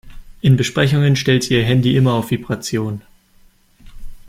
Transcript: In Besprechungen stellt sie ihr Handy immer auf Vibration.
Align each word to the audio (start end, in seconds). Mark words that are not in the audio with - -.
In 0.41 0.57
Besprechungen 0.57 1.15
stellt 1.15 1.43
sie 1.43 1.53
ihr 1.53 1.63
Handy 1.63 1.95
immer 1.95 2.13
auf 2.15 2.31
Vibration. 2.31 3.03